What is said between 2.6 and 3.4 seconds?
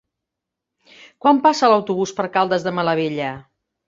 de Malavella?